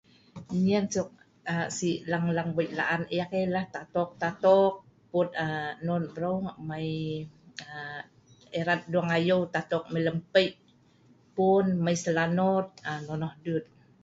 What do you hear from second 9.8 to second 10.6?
mai lem pei,